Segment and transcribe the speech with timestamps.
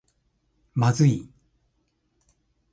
[0.73, 1.29] まずい